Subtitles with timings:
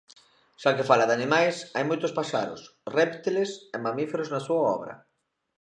[0.61, 2.61] Xa que fala de animais, hai moitos paxaros,
[2.97, 4.93] réptiles e mamíferos na súa obra.